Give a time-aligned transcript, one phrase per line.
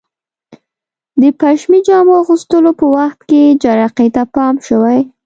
[1.21, 4.99] د پشمي جامو اغوستلو په وخت کې جرقې ته پام شوی؟